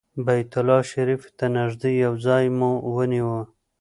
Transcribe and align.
بیت 0.25 0.51
الله 0.59 0.81
شریفې 0.91 1.29
ته 1.37 1.45
نږدې 1.57 1.91
یو 2.05 2.13
ځای 2.25 2.45
مو 2.57 2.71
ونیو. 2.95 3.35